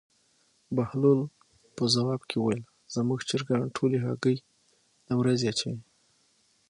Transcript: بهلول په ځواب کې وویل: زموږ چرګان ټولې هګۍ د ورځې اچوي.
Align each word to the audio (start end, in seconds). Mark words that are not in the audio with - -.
بهلول 0.75 1.19
په 1.75 1.83
ځواب 1.93 2.21
کې 2.29 2.37
وویل: 2.39 2.63
زموږ 2.95 3.19
چرګان 3.29 3.63
ټولې 3.75 3.97
هګۍ 4.05 4.37
د 5.07 5.09
ورځې 5.19 5.45
اچوي. 5.51 5.79